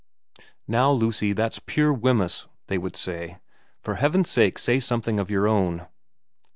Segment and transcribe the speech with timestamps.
[0.65, 3.37] 120 VERA xi' Now, Lucy, that's pure Wemyss,' they would say.'
[3.83, 5.85] For heaven's sake say something of your own.'